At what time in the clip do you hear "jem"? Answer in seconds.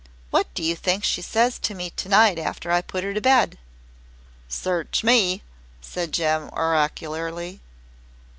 6.11-6.49